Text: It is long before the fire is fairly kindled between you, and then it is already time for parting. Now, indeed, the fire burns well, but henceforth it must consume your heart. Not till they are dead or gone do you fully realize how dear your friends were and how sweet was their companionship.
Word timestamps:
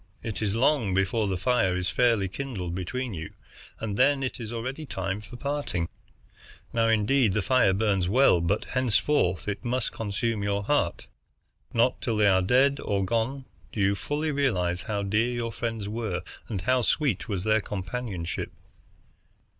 It 0.23 0.41
is 0.41 0.55
long 0.55 0.95
before 0.95 1.27
the 1.27 1.37
fire 1.37 1.77
is 1.77 1.91
fairly 1.91 2.27
kindled 2.27 2.73
between 2.73 3.13
you, 3.13 3.33
and 3.79 3.97
then 3.97 4.23
it 4.23 4.39
is 4.39 4.51
already 4.51 4.83
time 4.83 5.21
for 5.21 5.35
parting. 5.35 5.87
Now, 6.73 6.87
indeed, 6.87 7.33
the 7.33 7.43
fire 7.43 7.71
burns 7.71 8.09
well, 8.09 8.41
but 8.41 8.65
henceforth 8.65 9.47
it 9.47 9.63
must 9.63 9.91
consume 9.91 10.41
your 10.41 10.63
heart. 10.63 11.05
Not 11.71 12.01
till 12.01 12.17
they 12.17 12.25
are 12.27 12.41
dead 12.41 12.79
or 12.79 13.05
gone 13.05 13.45
do 13.71 13.79
you 13.79 13.93
fully 13.93 14.31
realize 14.31 14.81
how 14.81 15.03
dear 15.03 15.31
your 15.35 15.51
friends 15.51 15.87
were 15.87 16.23
and 16.47 16.61
how 16.61 16.81
sweet 16.81 17.29
was 17.29 17.43
their 17.43 17.61
companionship. 17.61 18.51